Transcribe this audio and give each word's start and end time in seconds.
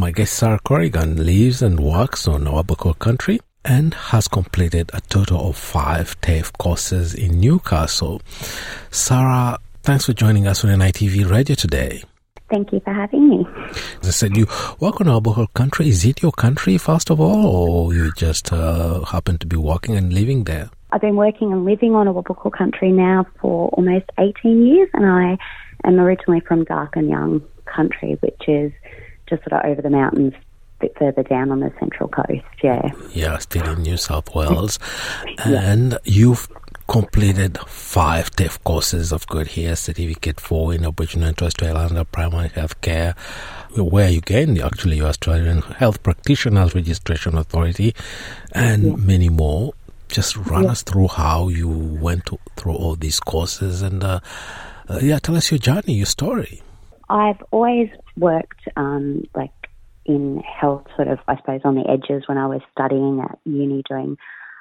My 0.00 0.12
guest 0.12 0.32
Sarah 0.32 0.58
Corrigan 0.58 1.26
lives 1.26 1.60
and 1.60 1.78
works 1.78 2.26
on 2.26 2.44
Awabakal 2.44 2.98
country 2.98 3.38
and 3.66 3.92
has 3.92 4.28
completed 4.28 4.90
a 4.94 5.02
total 5.02 5.50
of 5.50 5.58
five 5.58 6.18
TAFE 6.22 6.56
courses 6.56 7.12
in 7.12 7.38
Newcastle. 7.38 8.22
Sarah, 8.90 9.58
thanks 9.82 10.06
for 10.06 10.14
joining 10.14 10.46
us 10.46 10.64
on 10.64 10.70
NITV 10.70 11.30
Radio 11.30 11.54
today. 11.54 12.02
Thank 12.48 12.72
you 12.72 12.80
for 12.80 12.94
having 12.94 13.28
me. 13.28 13.46
As 14.00 14.08
I 14.08 14.10
said, 14.12 14.38
you 14.38 14.46
work 14.80 15.02
on 15.02 15.06
Awabakal 15.06 15.52
country. 15.52 15.90
Is 15.90 16.02
it 16.06 16.22
your 16.22 16.32
country, 16.32 16.78
first 16.78 17.10
of 17.10 17.20
all, 17.20 17.44
or 17.46 17.92
you 17.92 18.10
just 18.16 18.54
uh, 18.54 19.04
happen 19.04 19.36
to 19.36 19.46
be 19.46 19.56
working 19.56 19.98
and 19.98 20.14
living 20.14 20.44
there? 20.44 20.70
I've 20.92 21.02
been 21.02 21.16
working 21.16 21.52
and 21.52 21.66
living 21.66 21.94
on 21.94 22.06
Awabakal 22.06 22.56
country 22.56 22.90
now 22.90 23.26
for 23.38 23.68
almost 23.74 24.06
18 24.18 24.66
years, 24.66 24.88
and 24.94 25.04
I 25.04 25.36
am 25.84 26.00
originally 26.00 26.40
from 26.40 26.64
Darkinjung 26.64 27.42
country, 27.66 28.16
which 28.22 28.48
is 28.48 28.72
just 29.30 29.42
sort 29.48 29.64
of 29.64 29.70
over 29.70 29.80
the 29.80 29.90
mountains 29.90 30.34
a 30.34 30.86
bit 30.86 30.98
further 30.98 31.22
down 31.22 31.50
on 31.50 31.60
the 31.60 31.72
central 31.78 32.08
coast, 32.08 32.44
yeah. 32.62 32.90
Yeah, 33.12 33.38
still 33.38 33.68
in 33.70 33.82
New 33.82 33.96
South 33.96 34.34
Wales. 34.34 34.78
And 35.38 35.92
yeah. 35.92 35.98
you've 36.04 36.48
completed 36.90 37.56
five 37.68 38.30
TAFE 38.32 38.64
courses 38.64 39.12
of 39.12 39.24
good 39.28 39.46
here, 39.46 39.76
certificate 39.76 40.40
four 40.40 40.74
in 40.74 40.84
Aboriginal 40.84 41.28
and 41.28 41.38
Torres 41.38 41.52
Strait 41.52 41.70
Islander 41.70 42.02
primary 42.02 42.48
health 42.48 42.80
care, 42.80 43.14
where 43.76 44.10
you 44.10 44.20
gained 44.20 44.56
the 44.56 44.66
actually 44.66 44.96
your 44.96 45.06
Australian 45.06 45.62
Health 45.62 46.02
Practitioners 46.02 46.74
Registration 46.74 47.38
Authority, 47.38 47.94
and 48.52 48.84
yeah. 48.84 48.96
many 48.96 49.28
more. 49.28 49.72
Just 50.08 50.36
run 50.36 50.64
yeah. 50.64 50.72
us 50.72 50.82
through 50.82 51.06
how 51.06 51.48
you 51.48 51.68
went 51.68 52.26
to, 52.26 52.38
through 52.56 52.74
all 52.74 52.96
these 52.96 53.20
courses 53.20 53.80
and, 53.82 54.02
uh, 54.02 54.18
uh, 54.88 54.98
yeah, 55.00 55.20
tell 55.20 55.36
us 55.36 55.52
your 55.52 55.58
journey, 55.58 55.94
your 55.94 56.06
story. 56.06 56.60
I've 57.10 57.42
always 57.50 57.88
worked 58.16 58.60
um, 58.76 59.24
like 59.34 59.50
in 60.06 60.38
health, 60.38 60.86
sort 60.94 61.08
of, 61.08 61.18
I 61.26 61.36
suppose, 61.36 61.60
on 61.64 61.74
the 61.74 61.88
edges 61.90 62.22
when 62.26 62.38
I 62.38 62.46
was 62.46 62.60
studying 62.72 63.20
at 63.20 63.38
uni, 63.44 63.82
doing 63.88 64.16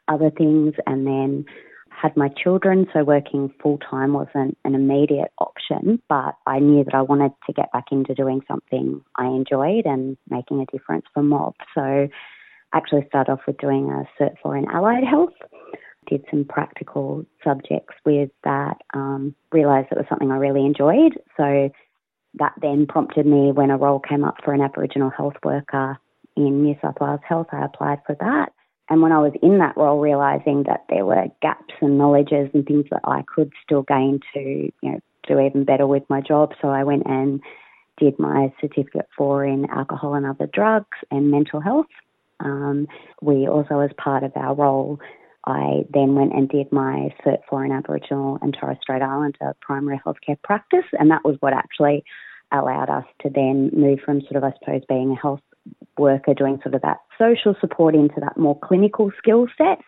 other 0.08 0.32
things, 0.32 0.74
and 0.88 1.06
then 1.06 1.46
had 1.90 2.18
my 2.18 2.30
children, 2.30 2.88
so 2.92 3.04
working 3.04 3.54
full 3.62 3.78
time 3.78 4.14
wasn't 4.14 4.58
an 4.66 4.74
immediate 4.74 5.32
option, 5.38 6.02
but 6.08 6.36
I 6.48 6.60
knew 6.60 6.84
that 6.86 6.96
I 6.96 7.02
wanted 7.02 7.34
to 7.46 7.54
get 7.54 7.72
back 7.72 7.86
into 7.92 8.14
doing 8.14 8.42
something 8.48 9.02
I 9.16 9.26
enjoyed 9.26 9.86
and 9.86 10.18
making 10.30 10.62
a 10.62 10.66
difference 10.72 11.06
for 11.14 11.22
mob. 11.22 11.56
So 11.76 12.08
actually 12.74 13.06
started 13.08 13.34
off 13.34 13.42
with 13.46 13.58
doing 13.58 13.90
a 13.90 14.22
Cert 14.22 14.36
4 14.42 14.58
in 14.58 14.70
Allied 14.70 15.04
Health. 15.04 15.34
Did 16.08 16.24
some 16.32 16.46
practical 16.46 17.26
subjects 17.44 17.96
with 18.06 18.30
that, 18.44 18.78
um, 18.94 19.36
realised 19.52 19.90
it 19.92 19.98
was 19.98 20.08
something 20.08 20.32
I 20.32 20.38
really 20.38 20.66
enjoyed. 20.66 21.20
So 21.36 21.70
that 22.36 22.54
then 22.62 22.86
prompted 22.86 23.26
me 23.26 23.52
when 23.52 23.72
a 23.72 23.78
role 23.78 24.00
came 24.00 24.24
up 24.24 24.38
for 24.44 24.54
an 24.54 24.62
Aboriginal 24.62 25.10
health 25.10 25.36
worker 25.44 25.98
in 26.36 26.64
New 26.64 26.76
South 26.82 26.96
Wales 27.00 27.20
Health, 27.28 27.48
I 27.52 27.66
applied 27.66 28.00
for 28.06 28.16
that. 28.20 28.54
And 28.90 29.02
when 29.02 29.12
I 29.12 29.20
was 29.20 29.34
in 29.44 29.60
that 29.60 29.78
role, 29.78 30.00
realizing 30.00 30.64
that 30.64 30.86
there 30.90 31.06
were 31.06 31.28
gaps 31.42 31.74
and 31.82 31.98
knowledges 31.98 32.50
and 32.54 32.66
things 32.66 32.86
that 32.92 33.02
I 33.04 33.24
could 33.24 33.52
still 33.64 33.84
gain 33.84 34.20
to, 34.34 34.40
you 34.40 34.72
know, 34.82 35.00
do 35.28 35.40
even 35.40 35.64
better 35.64 35.86
with 35.86 36.04
my 36.10 36.22
job. 36.22 36.54
So 36.62 36.70
I 36.70 36.84
went 36.84 37.04
and 37.06 37.40
did 37.98 38.18
my 38.18 38.52
certificate 38.60 39.08
four 39.16 39.46
in 39.46 39.70
alcohol 39.70 40.16
and 40.16 40.26
other 40.26 40.48
drugs 40.48 40.98
and 41.12 41.30
mental 41.30 41.60
health. 41.60 41.88
Um, 42.40 42.88
we 43.22 43.48
also, 43.48 43.80
as 43.80 43.92
part 43.98 44.24
of 44.24 44.32
our 44.36 44.56
role, 44.56 45.00
I 45.46 45.86
then 45.94 46.16
went 46.16 46.34
and 46.34 46.50
did 46.50 46.72
my 46.72 47.14
Cert 47.26 47.40
4 47.50 47.66
in 47.66 47.72
Aboriginal 47.72 48.38
and 48.42 48.56
Torres 48.60 48.78
Strait 48.82 49.02
Islander 49.02 49.56
primary 49.62 50.00
healthcare 50.06 50.42
practice, 50.44 50.86
and 51.00 51.12
that 51.12 51.24
was 51.24 51.38
what 51.40 51.54
actually 51.54 52.04
allowed 52.52 52.90
us 52.90 53.06
to 53.22 53.30
then 53.30 53.70
move 53.74 54.00
from 54.04 54.22
sort 54.22 54.36
of, 54.36 54.44
I 54.44 54.54
suppose, 54.60 54.82
being 54.90 55.12
a 55.12 55.16
health 55.16 55.42
worker 55.98 56.34
doing 56.34 56.60
sort 56.64 56.76
of 56.76 56.82
that 56.82 56.98
social 57.18 57.56
support 57.60 57.96
into 57.96 58.20
that 58.22 58.38
more 58.38 58.58
clinical 58.60 59.12
skill 59.18 59.48
set. 59.58 59.80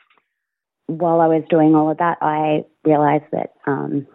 While 0.88 1.22
I 1.22 1.27
was 1.27 1.44
doing 1.49 1.75
all 1.75 1.89
of 1.89 1.97
that, 1.97 2.17
I 2.22 2.66
realised 2.84 3.25
that 3.31 3.53
um, 3.66 4.07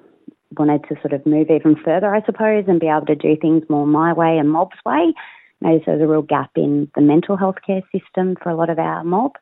wanted 0.56 0.84
to 0.88 0.96
sort 1.00 1.12
of 1.12 1.26
move 1.26 1.50
even 1.50 1.76
further, 1.84 2.14
I 2.14 2.24
suppose, 2.24 2.64
and 2.68 2.80
be 2.80 2.88
able 2.88 3.06
to 3.06 3.14
do 3.14 3.36
things 3.40 3.64
more 3.68 3.86
my 3.86 4.12
way 4.12 4.38
and 4.38 4.50
mob's 4.50 4.76
way. 4.84 5.14
Noticed 5.60 5.86
there's 5.86 6.02
a 6.02 6.06
real 6.06 6.22
gap 6.22 6.50
in 6.56 6.90
the 6.94 7.00
mental 7.00 7.36
health 7.36 7.56
care 7.66 7.82
system 7.92 8.36
for 8.42 8.50
a 8.50 8.56
lot 8.56 8.70
of 8.70 8.78
our 8.78 9.02
mob. 9.04 9.32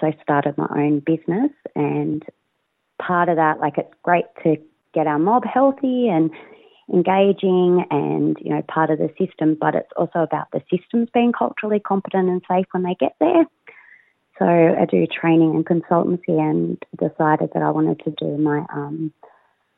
So 0.00 0.06
I 0.08 0.16
started 0.22 0.56
my 0.58 0.68
own 0.70 1.00
business 1.00 1.50
and 1.74 2.24
part 3.00 3.28
of 3.28 3.36
that, 3.36 3.60
like 3.60 3.78
it's 3.78 3.92
great 4.02 4.26
to 4.42 4.56
get 4.94 5.06
our 5.06 5.18
mob 5.18 5.44
healthy 5.44 6.08
and 6.08 6.30
engaging 6.92 7.84
and, 7.90 8.36
you 8.40 8.50
know, 8.50 8.62
part 8.62 8.90
of 8.90 8.98
the 8.98 9.10
system, 9.18 9.56
but 9.60 9.74
it's 9.74 9.90
also 9.96 10.20
about 10.20 10.48
the 10.52 10.62
systems 10.70 11.08
being 11.12 11.32
culturally 11.32 11.80
competent 11.80 12.28
and 12.28 12.42
safe 12.48 12.66
when 12.72 12.82
they 12.82 12.94
get 12.98 13.16
there. 13.20 13.44
So 14.38 14.44
I 14.44 14.84
do 14.84 15.06
training 15.06 15.54
and 15.54 15.64
consultancy 15.64 16.38
and 16.38 16.78
decided 16.98 17.50
that 17.54 17.62
I 17.62 17.70
wanted 17.70 18.00
to 18.04 18.10
do 18.10 18.36
my 18.36 18.64
um, 18.72 19.12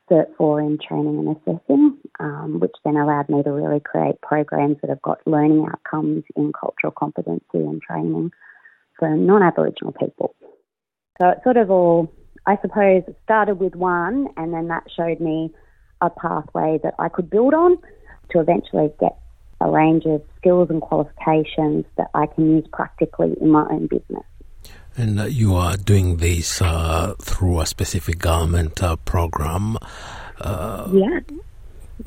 Cert 0.09 0.35
4 0.37 0.61
in 0.61 0.77
training 0.77 1.17
and 1.17 1.37
assessing, 1.37 1.97
um, 2.19 2.59
which 2.59 2.75
then 2.83 2.97
allowed 2.97 3.29
me 3.29 3.41
to 3.43 3.51
really 3.51 3.79
create 3.79 4.19
programs 4.21 4.77
that 4.81 4.89
have 4.89 5.01
got 5.01 5.25
learning 5.25 5.65
outcomes 5.65 6.23
in 6.35 6.51
cultural 6.51 6.91
competency 6.91 7.43
and 7.53 7.81
training 7.81 8.31
for 8.99 9.09
non-Aboriginal 9.09 9.93
people. 9.93 10.35
So 11.19 11.29
it 11.29 11.39
sort 11.43 11.57
of 11.57 11.71
all, 11.71 12.13
I 12.45 12.57
suppose, 12.61 13.03
started 13.23 13.55
with 13.55 13.75
one 13.75 14.27
and 14.37 14.53
then 14.53 14.67
that 14.67 14.83
showed 14.95 15.19
me 15.19 15.53
a 16.01 16.09
pathway 16.09 16.79
that 16.83 16.95
I 16.99 17.09
could 17.09 17.29
build 17.29 17.53
on 17.53 17.77
to 18.31 18.39
eventually 18.39 18.91
get 18.99 19.17
a 19.61 19.69
range 19.69 20.05
of 20.05 20.21
skills 20.37 20.69
and 20.69 20.81
qualifications 20.81 21.85
that 21.97 22.09
I 22.13 22.27
can 22.27 22.57
use 22.57 22.67
practically 22.71 23.35
in 23.41 23.49
my 23.49 23.67
own 23.69 23.87
business. 23.87 24.23
And 24.95 25.19
uh, 25.19 25.25
you 25.25 25.55
are 25.55 25.77
doing 25.77 26.17
this 26.17 26.61
uh, 26.61 27.15
through 27.21 27.61
a 27.61 27.65
specific 27.65 28.19
government 28.19 28.81
uh, 28.81 28.95
program. 28.97 29.77
Uh, 30.39 30.89
yeah. 30.93 31.19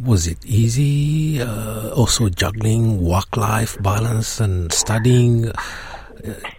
Was 0.02 0.26
it 0.26 0.44
easy? 0.46 1.40
Uh, 1.40 1.90
also 1.90 2.28
juggling 2.30 3.04
work 3.04 3.36
life 3.36 3.80
balance 3.82 4.40
and 4.40 4.72
studying? 4.72 5.52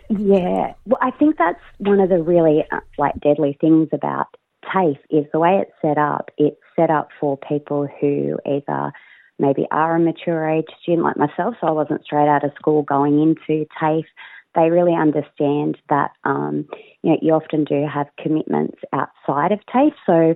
Yeah. 0.10 0.74
Well, 0.86 1.00
I 1.02 1.12
think 1.12 1.38
that's 1.38 1.60
one 1.78 2.00
of 2.00 2.10
the 2.10 2.22
really 2.22 2.64
uh, 2.72 2.80
like 2.98 3.20
deadly 3.20 3.58
things 3.60 3.90
about 3.92 4.28
TAFE 4.72 4.98
is 5.10 5.26
the 5.32 5.40
way 5.40 5.62
it's 5.62 5.72
set 5.82 5.98
up. 5.98 6.30
It's 6.38 6.60
set 6.76 6.90
up 6.90 7.10
for 7.20 7.38
people 7.38 7.88
who 8.00 8.38
either 8.46 8.92
maybe 9.40 9.66
are 9.72 9.96
a 9.96 10.00
mature 10.00 10.48
age 10.48 10.68
student 10.82 11.04
like 11.04 11.18
myself, 11.18 11.56
so 11.60 11.68
I 11.68 11.72
wasn't 11.72 12.04
straight 12.04 12.28
out 12.28 12.44
of 12.44 12.52
school 12.56 12.84
going 12.84 13.22
into 13.22 13.66
TAFE. 13.80 14.06
They 14.56 14.70
really 14.70 14.94
understand 14.94 15.78
that 15.90 16.12
um, 16.24 16.68
you 17.02 17.12
know 17.12 17.18
you 17.22 17.34
often 17.34 17.64
do 17.64 17.86
have 17.92 18.08
commitments 18.22 18.78
outside 18.94 19.52
of 19.52 19.60
TAFE. 19.74 19.94
So 20.06 20.36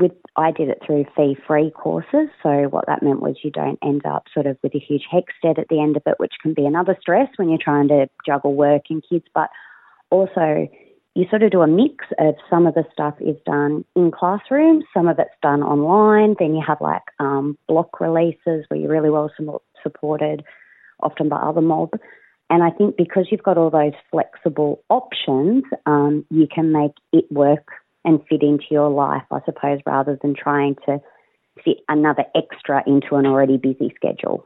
with 0.00 0.12
I 0.36 0.50
did 0.50 0.68
it 0.68 0.82
through 0.84 1.04
fee 1.16 1.36
free 1.46 1.70
courses. 1.70 2.28
So 2.42 2.68
what 2.70 2.86
that 2.86 3.02
meant 3.02 3.20
was 3.20 3.36
you 3.44 3.50
don't 3.50 3.78
end 3.82 4.06
up 4.06 4.24
sort 4.32 4.46
of 4.46 4.56
with 4.62 4.74
a 4.74 4.78
huge 4.78 5.04
HECS 5.12 5.34
debt 5.42 5.58
at 5.58 5.68
the 5.68 5.80
end 5.80 5.96
of 5.96 6.02
it, 6.06 6.18
which 6.18 6.34
can 6.42 6.54
be 6.54 6.66
another 6.66 6.96
stress 7.00 7.28
when 7.36 7.48
you're 7.48 7.58
trying 7.62 7.88
to 7.88 8.08
juggle 8.26 8.54
work 8.54 8.82
and 8.90 9.04
kids, 9.08 9.26
but 9.34 9.50
also 10.10 10.68
you 11.14 11.26
sort 11.28 11.42
of 11.42 11.50
do 11.50 11.60
a 11.60 11.66
mix 11.66 12.06
of 12.18 12.34
some 12.48 12.66
of 12.66 12.74
the 12.74 12.84
stuff 12.92 13.14
is 13.20 13.36
done 13.44 13.84
in 13.96 14.10
classrooms, 14.10 14.84
some 14.94 15.08
of 15.08 15.18
it's 15.18 15.30
done 15.42 15.62
online. 15.62 16.36
Then 16.38 16.54
you 16.54 16.62
have 16.66 16.80
like 16.80 17.02
um, 17.18 17.58
block 17.68 18.00
releases 18.00 18.64
where 18.68 18.78
you're 18.78 18.90
really 18.90 19.10
well 19.10 19.30
supported, 19.82 20.44
often 21.00 21.28
by 21.28 21.36
other 21.36 21.60
mob. 21.60 21.90
And 22.48 22.62
I 22.62 22.70
think 22.70 22.96
because 22.96 23.28
you've 23.30 23.42
got 23.42 23.58
all 23.58 23.70
those 23.70 23.92
flexible 24.10 24.82
options, 24.88 25.64
um, 25.86 26.24
you 26.30 26.46
can 26.52 26.72
make 26.72 26.92
it 27.12 27.30
work 27.30 27.68
and 28.04 28.20
fit 28.28 28.42
into 28.42 28.66
your 28.70 28.90
life, 28.90 29.24
I 29.30 29.40
suppose, 29.44 29.80
rather 29.86 30.18
than 30.20 30.34
trying 30.34 30.76
to 30.86 31.00
fit 31.64 31.78
another 31.88 32.24
extra 32.34 32.82
into 32.86 33.16
an 33.16 33.26
already 33.26 33.56
busy 33.56 33.92
schedule. 33.96 34.44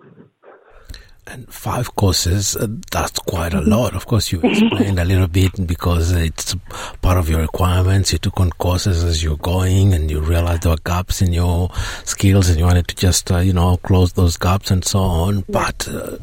And 1.27 1.51
five 1.51 1.95
courses, 1.97 2.55
uh, 2.55 2.67
that's 2.93 3.19
quite 3.21 3.55
a 3.55 3.63
lot. 3.63 3.95
Of 3.95 4.07
course, 4.07 4.31
you 4.31 4.43
explained 4.43 4.99
a 4.99 5.07
little 5.07 5.27
bit 5.27 5.67
because 5.67 6.13
it's 6.13 6.55
part 7.01 7.17
of 7.17 7.31
your 7.31 7.41
requirements. 7.41 8.13
You 8.13 8.19
took 8.19 8.39
on 8.41 8.51
courses 8.51 9.03
as 9.03 9.23
you're 9.23 9.39
going 9.39 9.95
and 9.95 10.11
you 10.11 10.21
realized 10.21 10.65
there 10.65 10.73
were 10.73 10.79
gaps 10.85 11.23
in 11.23 11.33
your 11.33 11.71
skills 12.05 12.51
and 12.51 12.59
you 12.59 12.67
wanted 12.67 12.89
to 12.89 12.97
just, 12.97 13.33
uh, 13.33 13.39
you 13.39 13.55
know, 13.55 13.79
close 13.79 14.13
those 14.13 14.37
gaps 14.37 14.71
and 14.71 14.85
so 14.85 14.99
on. 14.99 15.45
But 15.49 15.89
uh, 15.89 16.19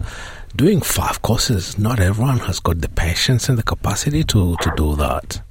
doing 0.55 0.81
five 0.81 1.23
courses, 1.23 1.79
not 1.79 1.99
everyone 1.99 2.37
has 2.39 2.59
got 2.59 2.81
the 2.81 2.89
patience 2.89 3.49
and 3.49 3.57
the 3.57 3.63
capacity 3.63 4.23
to, 4.25 4.55
to 4.57 4.73
do 4.77 4.95
that. 4.97 5.41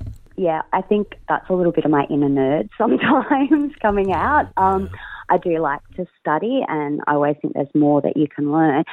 Yeah, 0.40 0.62
I 0.72 0.80
think 0.80 1.16
that's 1.28 1.50
a 1.50 1.52
little 1.52 1.70
bit 1.70 1.84
of 1.84 1.90
my 1.90 2.06
inner 2.08 2.30
nerd 2.30 2.70
sometimes 2.78 3.74
coming 3.82 4.14
out. 4.14 4.50
Um, 4.56 4.88
I 5.28 5.36
do 5.36 5.58
like 5.58 5.82
to 5.96 6.06
study 6.18 6.62
and 6.66 7.02
I 7.06 7.12
always 7.12 7.36
think 7.42 7.52
there's 7.52 7.68
more 7.74 8.00
that 8.00 8.16
you 8.16 8.26
can 8.26 8.50
learn. 8.50 8.84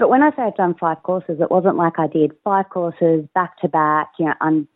But 0.00 0.10
when 0.10 0.24
I 0.24 0.30
say 0.30 0.42
I've 0.42 0.56
done 0.56 0.74
five 0.74 1.04
courses, 1.04 1.38
it 1.40 1.48
wasn't 1.48 1.76
like 1.76 2.00
I 2.00 2.08
did 2.08 2.32
five 2.42 2.70
courses 2.70 3.24
back 3.36 3.56
to 3.60 3.68
back. 3.68 4.14
You 4.18 4.26
know, 4.26 4.34
I'm, 4.40 4.66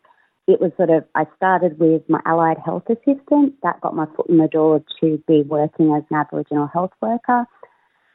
it 0.47 0.61
was 0.61 0.71
sort 0.77 0.89
of 0.89 1.03
I 1.15 1.25
started 1.35 1.77
with 1.77 2.03
my 2.07 2.21
allied 2.25 2.59
health 2.63 2.83
assistant. 2.87 3.55
That 3.61 3.81
got 3.81 3.93
my 3.93 4.05
foot 4.15 4.29
in 4.29 4.37
the 4.37 4.47
door 4.47 4.81
to 5.01 5.21
be 5.27 5.41
working 5.41 5.93
as 5.93 6.03
an 6.09 6.15
Aboriginal 6.15 6.67
health 6.67 6.93
worker. 7.01 7.43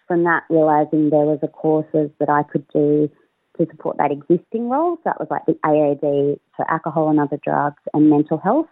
From 0.09 0.25
that, 0.25 0.45
realising 0.49 1.11
there 1.11 1.21
was 1.21 1.41
a 1.43 1.49
courses 1.49 2.11
that 2.19 2.31
I 2.31 2.45
could 2.45 2.67
do 2.69 3.11
to 3.59 3.67
support 3.71 3.97
that 3.99 4.13
existing 4.13 4.69
role. 4.69 4.97
So 4.97 5.03
that 5.07 5.21
was 5.21 5.29
like 5.31 5.47
the 5.47 5.59
AOD, 5.65 6.39
so 6.57 6.65
alcohol 6.69 7.09
and 7.11 7.21
other 7.21 7.39
drugs, 7.43 7.83
and 7.95 8.11
mental 8.11 8.39
health. 8.39 8.69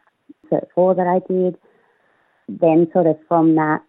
So 0.51 0.67
four 0.75 0.95
that 0.95 1.07
I 1.07 1.21
did. 1.33 1.57
Then 2.49 2.89
sort 2.93 3.07
of 3.07 3.17
from 3.27 3.55
that, 3.55 3.81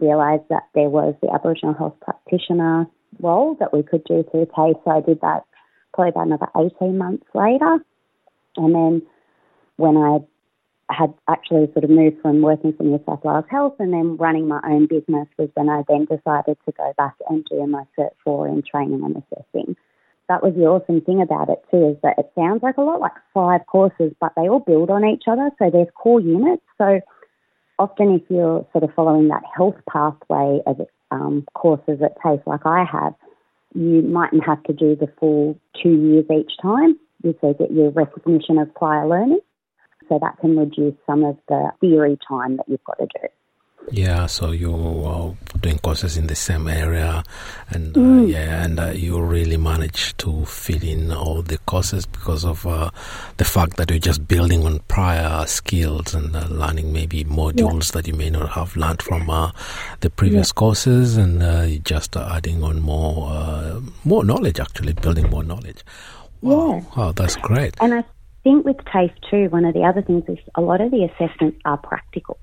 realised 0.00 0.42
that 0.50 0.64
there 0.74 0.88
was 0.88 1.14
the 1.22 1.30
Aboriginal 1.32 1.74
health 1.74 1.94
practitioner 2.00 2.86
role 3.20 3.56
that 3.60 3.72
we 3.72 3.82
could 3.82 4.04
do 4.04 4.24
through 4.30 4.46
TAFE. 4.46 4.76
So 4.84 4.90
I 4.90 5.00
did 5.00 5.20
that 5.20 5.44
probably 5.94 6.10
about 6.10 6.26
another 6.26 6.48
18 6.80 6.98
months 6.98 7.24
later. 7.34 7.78
And 8.56 8.74
then 8.74 9.02
when 9.76 9.96
I 9.96 10.18
had 10.88 11.12
actually 11.28 11.70
sort 11.72 11.84
of 11.84 11.90
moved 11.90 12.20
from 12.22 12.42
working 12.42 12.72
for 12.72 12.84
New 12.84 13.02
South 13.06 13.24
Wales 13.24 13.44
Health 13.50 13.74
and 13.78 13.92
then 13.92 14.16
running 14.16 14.46
my 14.46 14.60
own 14.64 14.86
business 14.86 15.26
was 15.36 15.48
when 15.54 15.68
I 15.68 15.82
then 15.88 16.04
decided 16.04 16.56
to 16.64 16.72
go 16.72 16.92
back 16.96 17.14
and 17.28 17.44
do 17.44 17.66
my 17.66 17.84
Cert 17.98 18.10
4 18.24 18.48
in 18.48 18.62
training 18.62 19.02
and 19.02 19.16
assessing. 19.16 19.76
That 20.28 20.42
was 20.42 20.54
the 20.54 20.66
awesome 20.66 21.00
thing 21.00 21.22
about 21.22 21.48
it 21.48 21.62
too, 21.70 21.90
is 21.90 21.96
that 22.02 22.18
it 22.18 22.30
sounds 22.34 22.62
like 22.62 22.76
a 22.76 22.82
lot 22.82 23.00
like 23.00 23.12
five 23.32 23.64
courses, 23.66 24.12
but 24.20 24.32
they 24.36 24.48
all 24.48 24.60
build 24.60 24.90
on 24.90 25.04
each 25.04 25.24
other. 25.28 25.50
So 25.58 25.70
there's 25.70 25.88
core 25.94 26.20
units. 26.20 26.62
So 26.78 27.00
often 27.78 28.10
if 28.14 28.22
you're 28.28 28.66
sort 28.72 28.84
of 28.84 28.92
following 28.94 29.28
that 29.28 29.42
health 29.56 29.76
pathway 29.90 30.60
of 30.66 30.80
um, 31.10 31.46
courses 31.54 32.00
at 32.02 32.20
TAFE 32.20 32.42
like 32.46 32.66
I 32.66 32.84
have, 32.84 33.14
you 33.74 34.02
mightn't 34.02 34.44
have 34.44 34.62
to 34.64 34.72
do 34.72 34.96
the 34.96 35.08
full 35.20 35.58
two 35.80 35.94
years 35.94 36.24
each 36.34 36.52
time. 36.60 36.98
You 37.22 37.36
so 37.40 37.54
get 37.54 37.70
your 37.70 37.90
recognition 37.90 38.58
of 38.58 38.74
prior 38.74 39.06
learning. 39.06 39.40
So 40.08 40.18
that 40.20 40.38
can 40.40 40.56
reduce 40.56 40.94
some 41.04 41.24
of 41.24 41.36
the 41.48 41.70
theory 41.80 42.18
time 42.28 42.56
that 42.56 42.68
you've 42.68 42.84
got 42.84 42.98
to 42.98 43.06
do. 43.06 43.28
Yeah, 43.90 44.26
so 44.26 44.50
you 44.50 44.74
are 45.04 45.34
doing 45.60 45.78
courses 45.78 46.16
in 46.16 46.26
the 46.26 46.34
same 46.34 46.66
area, 46.66 47.22
and 47.70 47.96
uh, 47.96 48.00
mm. 48.00 48.32
yeah, 48.32 48.64
and 48.64 48.80
uh, 48.80 48.86
you 48.86 49.20
really 49.20 49.56
manage 49.56 50.16
to 50.16 50.44
fill 50.44 50.82
in 50.82 51.12
all 51.12 51.42
the 51.42 51.58
courses 51.58 52.04
because 52.04 52.44
of 52.44 52.66
uh, 52.66 52.90
the 53.36 53.44
fact 53.44 53.76
that 53.76 53.90
you're 53.90 54.00
just 54.00 54.26
building 54.26 54.66
on 54.66 54.80
prior 54.88 55.46
skills 55.46 56.14
and 56.14 56.34
uh, 56.34 56.46
learning 56.48 56.92
maybe 56.92 57.24
modules 57.24 57.94
yeah. 57.94 58.00
that 58.00 58.08
you 58.08 58.14
may 58.14 58.28
not 58.28 58.50
have 58.50 58.76
learned 58.76 59.02
from 59.02 59.30
uh, 59.30 59.52
the 60.00 60.10
previous 60.10 60.48
yeah. 60.48 60.54
courses, 60.54 61.16
and 61.16 61.42
uh, 61.42 61.62
you're 61.62 61.78
just 61.78 62.16
adding 62.16 62.64
on 62.64 62.80
more 62.80 63.80
more 64.04 64.24
knowledge, 64.24 64.58
actually 64.58 64.94
building 64.94 65.30
more 65.30 65.44
knowledge. 65.44 65.84
Wow, 66.40 66.74
yeah. 66.74 66.82
wow, 66.96 67.12
that's 67.12 67.36
great. 67.36 67.76
And 67.80 67.94
I 67.94 68.04
think 68.42 68.64
with 68.64 68.78
TAFE 68.78 69.12
too, 69.30 69.48
one 69.50 69.64
of 69.64 69.74
the 69.74 69.84
other 69.84 70.02
things 70.02 70.24
is 70.28 70.38
a 70.56 70.60
lot 70.60 70.80
of 70.80 70.90
the 70.90 71.04
assessments 71.04 71.58
are 71.64 71.76
practical. 71.76 72.38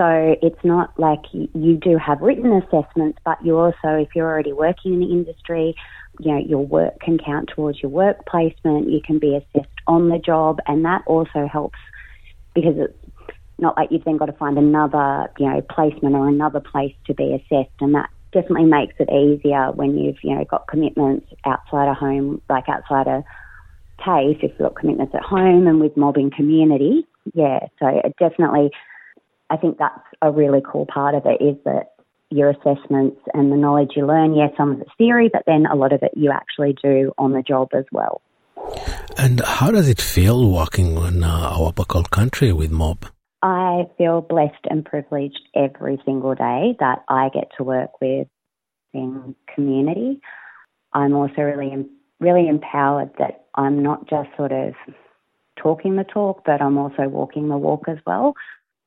So 0.00 0.34
it's 0.40 0.64
not 0.64 0.98
like 0.98 1.20
you, 1.32 1.76
do 1.76 1.98
have 1.98 2.22
written 2.22 2.54
assessments, 2.54 3.18
but 3.22 3.36
you 3.44 3.58
also, 3.58 3.74
if 3.84 4.08
you're 4.14 4.26
already 4.26 4.54
working 4.54 4.94
in 4.94 5.00
the 5.00 5.10
industry, 5.10 5.74
you 6.20 6.32
know, 6.32 6.38
your 6.38 6.64
work 6.64 6.98
can 7.00 7.18
count 7.18 7.50
towards 7.54 7.82
your 7.82 7.90
work 7.90 8.24
placement. 8.26 8.88
You 8.88 9.02
can 9.04 9.18
be 9.18 9.36
assessed 9.36 9.68
on 9.86 10.08
the 10.08 10.16
job, 10.16 10.60
and 10.66 10.86
that 10.86 11.02
also 11.06 11.46
helps 11.46 11.78
because 12.54 12.76
it's 12.78 12.96
not 13.58 13.76
like 13.76 13.90
you've 13.90 14.04
then 14.04 14.16
got 14.16 14.26
to 14.26 14.32
find 14.32 14.56
another, 14.56 15.30
you 15.38 15.46
know, 15.46 15.60
placement 15.60 16.14
or 16.14 16.28
another 16.28 16.60
place 16.60 16.94
to 17.06 17.12
be 17.12 17.34
assessed, 17.34 17.76
and 17.80 17.94
that 17.94 18.08
definitely 18.32 18.70
makes 18.70 18.94
it 18.98 19.10
easier 19.12 19.70
when 19.72 19.98
you've, 19.98 20.16
you 20.22 20.34
know, 20.34 20.44
got 20.44 20.66
commitments 20.66 21.26
outside 21.44 21.90
of 21.90 21.96
home, 21.98 22.40
like 22.48 22.70
outside 22.70 23.06
of 23.06 23.22
TAFE, 24.02 24.36
if 24.36 24.42
you've 24.44 24.58
got 24.58 24.76
commitments 24.76 25.14
at 25.14 25.22
home 25.22 25.66
and 25.66 25.78
with 25.78 25.94
mobbing 25.94 26.30
community. 26.34 27.06
Yeah, 27.34 27.66
so 27.78 27.86
it 27.86 28.14
definitely, 28.18 28.70
I 29.50 29.56
think 29.56 29.78
that's 29.78 30.00
a 30.22 30.30
really 30.30 30.62
cool 30.64 30.86
part 30.86 31.14
of 31.14 31.26
it 31.26 31.42
is 31.42 31.56
that 31.64 31.94
your 32.30 32.50
assessments 32.50 33.20
and 33.34 33.50
the 33.50 33.56
knowledge 33.56 33.90
you 33.96 34.06
learn, 34.06 34.34
yes, 34.34 34.52
some 34.56 34.70
of 34.70 34.80
it's 34.80 34.90
theory, 34.96 35.28
but 35.32 35.42
then 35.46 35.66
a 35.66 35.74
lot 35.74 35.92
of 35.92 36.02
it 36.02 36.12
you 36.14 36.30
actually 36.30 36.76
do 36.82 37.12
on 37.18 37.32
the 37.32 37.42
job 37.42 37.70
as 37.74 37.84
well. 37.90 38.22
And 39.18 39.40
how 39.40 39.72
does 39.72 39.88
it 39.88 40.00
feel 40.00 40.50
working 40.50 40.96
in 40.96 41.24
uh, 41.24 41.52
Awabakal 41.52 42.08
country 42.10 42.52
with 42.52 42.70
mob? 42.70 43.06
I 43.42 43.84
feel 43.98 44.20
blessed 44.20 44.66
and 44.68 44.84
privileged 44.84 45.40
every 45.56 46.00
single 46.04 46.34
day 46.34 46.76
that 46.78 47.04
I 47.08 47.30
get 47.30 47.48
to 47.56 47.64
work 47.64 48.00
with 48.00 48.28
in 48.92 49.34
community. 49.52 50.20
I'm 50.92 51.14
also 51.14 51.42
really 51.42 51.86
really 52.20 52.48
empowered 52.48 53.10
that 53.18 53.46
I'm 53.54 53.82
not 53.82 54.08
just 54.08 54.28
sort 54.36 54.52
of 54.52 54.74
talking 55.56 55.96
the 55.96 56.04
talk, 56.04 56.42
but 56.44 56.60
I'm 56.60 56.76
also 56.76 57.08
walking 57.08 57.48
the 57.48 57.56
walk 57.56 57.84
as 57.88 57.98
well. 58.06 58.34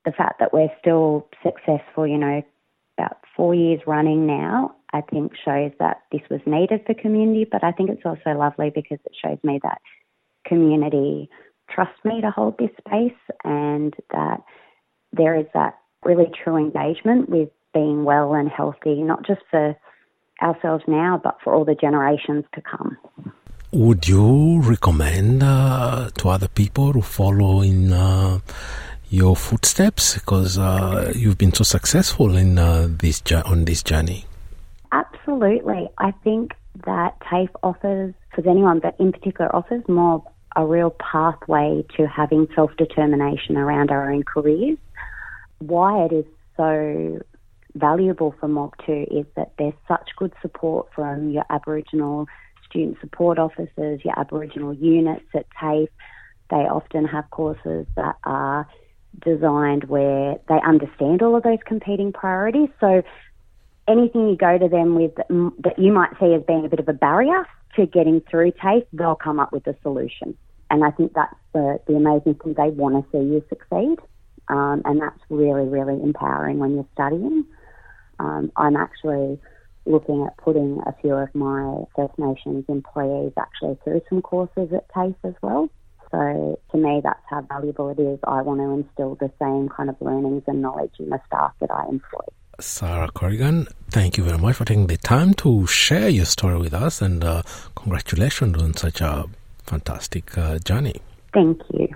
The 0.06 0.12
fact 0.12 0.40
that 0.40 0.54
we're 0.54 0.72
still 0.80 1.28
successful, 1.44 2.06
you 2.06 2.18
know, 2.18 2.44
about 2.98 3.18
four 3.36 3.56
years 3.56 3.82
running 3.88 4.28
now, 4.28 4.76
I 4.92 5.02
think 5.02 5.32
shows 5.44 5.72
that 5.80 6.02
this 6.12 6.22
was 6.30 6.42
needed 6.46 6.82
for 6.86 6.94
community, 6.94 7.48
but 7.50 7.64
I 7.64 7.72
think 7.72 7.90
it's 7.90 8.06
also 8.06 8.38
lovely 8.38 8.70
because 8.70 9.00
it 9.06 9.16
shows 9.24 9.38
me 9.44 9.60
that 9.64 9.82
community 10.46 11.30
trust 11.70 11.94
me 12.04 12.22
to 12.22 12.30
hold 12.30 12.58
this 12.58 12.70
space 12.86 13.18
and 13.44 13.94
that 14.12 14.42
there 15.12 15.36
is 15.36 15.46
that 15.54 15.80
really 16.04 16.30
true 16.44 16.58
engagement 16.58 17.30
with 17.30 17.50
being 17.74 18.04
well 18.04 18.34
and 18.34 18.50
healthy, 18.50 19.02
not 19.02 19.26
just 19.26 19.42
for 19.50 19.76
ourselves 20.42 20.84
now, 20.88 21.20
but 21.24 21.38
for 21.44 21.54
all 21.54 21.66
the 21.66 21.76
generations 21.76 22.44
to 22.54 22.62
come. 22.62 22.98
Would 23.72 24.08
you 24.08 24.62
recommend 24.62 25.42
uh, 25.42 26.12
to 26.18 26.30
other 26.30 26.48
people 26.48 26.94
to 26.94 27.02
follow 27.02 27.62
in 27.62 27.92
uh, 27.92 28.40
your 29.14 29.36
footsteps 29.36 30.16
because 30.16 30.58
uh, 30.58 31.14
you've 31.16 31.38
been 31.38 31.54
so 31.54 31.64
successful 31.64 32.36
in 32.36 32.58
uh, 32.58 32.88
this 32.90 33.22
on 33.46 33.66
this 33.66 33.84
journey? 33.84 34.26
Absolutely, 34.92 35.88
I 36.00 36.12
think 36.24 36.54
that 36.88 37.20
TAFE 37.30 37.52
offers, 37.62 38.16
for 38.34 38.50
anyone, 38.50 38.80
but 38.80 38.96
in 39.00 39.12
particular 39.12 39.56
offers 39.56 39.84
more 39.88 40.24
a 40.56 40.66
real 40.66 40.90
pathway 40.90 41.86
to 41.96 42.08
having 42.08 42.48
self 42.56 42.72
determination 42.76 43.56
around 43.56 43.92
our 43.92 44.12
own 44.12 44.24
careers. 44.24 44.80
Why 45.60 46.06
it 46.06 46.12
is 46.12 46.26
so 46.58 47.20
valuable 47.76 48.36
for 48.40 48.48
Mob 48.48 48.74
too 48.84 49.06
is 49.12 49.26
that 49.36 49.54
there's 49.60 49.74
such 49.88 50.10
good 50.18 50.34
support 50.42 50.88
from 50.96 51.30
your 51.30 51.46
Aboriginal 51.52 52.26
student 52.68 52.98
support 53.00 53.38
officers, 53.38 54.02
your 54.04 54.20
Aboriginal 54.20 54.74
units 54.74 55.26
at 55.36 55.46
TAFE. 55.62 55.90
They 56.50 56.66
often 56.68 57.06
have 57.06 57.30
courses 57.30 57.86
that 57.96 58.18
are 58.24 58.68
designed 59.22 59.86
where 59.86 60.36
they 60.48 60.60
understand 60.66 61.22
all 61.22 61.36
of 61.36 61.44
those 61.44 61.60
competing 61.66 62.12
priorities. 62.12 62.70
So 62.80 63.04
anything 63.88 64.30
you 64.30 64.36
go 64.36 64.58
to 64.58 64.68
them 64.68 64.96
with 64.96 65.16
that 65.16 65.78
you 65.78 65.92
might 65.92 66.12
see 66.20 66.34
as 66.34 66.44
being 66.44 66.66
a 66.66 66.70
bit 66.70 66.80
of 66.80 66.90
a 66.90 66.94
barrier 66.94 67.46
to 67.76 67.86
getting 67.86 68.22
through 68.30 68.52
TAFE, 68.52 68.86
they'll 68.94 69.16
come 69.16 69.40
up 69.40 69.52
with 69.52 69.66
a 69.68 69.76
solution. 69.82 70.38
And 70.70 70.84
I 70.84 70.92
think 70.92 71.14
that's 71.14 71.36
the, 71.54 71.80
the 71.88 71.96
amazing 71.96 72.36
thing. 72.36 72.54
They 72.56 72.70
want 72.70 73.04
to 73.04 73.12
see 73.12 73.24
you 73.24 73.44
succeed. 73.50 74.00
Um, 74.48 74.82
and 74.86 75.02
that's 75.02 75.20
really, 75.30 75.68
really 75.68 76.02
empowering 76.02 76.60
when 76.60 76.76
you're 76.76 76.88
studying. 76.94 77.46
Um, 78.20 78.52
I'm 78.56 78.76
actually 78.76 79.40
looking 79.86 80.26
at 80.26 80.38
putting 80.38 80.82
a 80.86 80.94
few 81.02 81.14
of 81.14 81.34
my 81.36 81.84
First 81.96 82.18
Nations 82.18 82.66
employees 82.68 83.34
actually 83.38 83.78
through 83.84 84.02
some 84.10 84.22
courses 84.22 84.70
at 84.74 84.90
TAFE 84.90 85.16
as 85.24 85.34
well. 85.42 85.70
So 86.14 86.60
to 86.72 86.78
me, 86.78 87.02
that's 87.04 87.20
how 87.28 87.42
valuable 87.42 87.90
it 87.90 88.00
is. 88.00 88.20
I 88.24 88.44
want 88.44 88.60
to 88.60 88.70
instill 88.70 89.16
the 89.16 89.32
same 89.42 89.68
kind 89.68 89.90
of 89.90 89.96
learnings 90.00 90.44
and 90.46 90.62
knowledge 90.62 90.94
in 91.00 91.10
the 91.10 91.20
staff 91.26 91.54
that 91.60 91.72
I 91.72 91.88
employ. 91.90 92.26
Sarah 92.60 93.10
Corrigan, 93.12 93.68
thank 93.90 94.18
you 94.18 94.24
very 94.24 94.38
much 94.38 94.58
for 94.58 94.66
taking 94.66 94.86
the 94.86 94.98
time 94.98 95.34
to 95.36 95.66
share 95.66 96.10
your 96.10 96.26
story 96.26 96.60
with 96.60 96.74
us 96.76 97.02
and 97.02 97.24
uh, 97.24 97.42
congratulations 97.76 98.62
on 98.62 98.76
such 98.76 99.02
a 99.02 99.26
fantastic 99.64 100.38
uh, 100.38 100.60
journey. 100.60 101.02
Thank 101.34 101.62
you. 101.74 101.88